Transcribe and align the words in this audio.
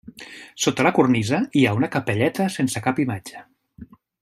Sota 0.63 0.85
la 0.87 0.91
cornisa 0.99 1.41
hi 1.61 1.65
ha 1.71 1.75
una 1.81 1.91
capelleta 1.97 2.49
sense 2.55 2.85
cap 2.87 3.03
imatge. 3.07 3.45